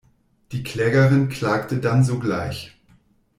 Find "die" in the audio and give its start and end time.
0.51-0.63